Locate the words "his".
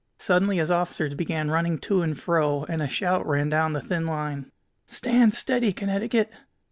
0.57-0.71